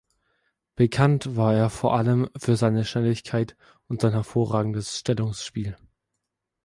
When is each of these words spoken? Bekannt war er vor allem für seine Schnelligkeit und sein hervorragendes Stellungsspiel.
Bekannt 0.73 1.35
war 1.35 1.53
er 1.53 1.69
vor 1.69 1.93
allem 1.95 2.27
für 2.35 2.55
seine 2.57 2.85
Schnelligkeit 2.85 3.55
und 3.87 4.01
sein 4.01 4.13
hervorragendes 4.13 4.97
Stellungsspiel. 4.97 5.77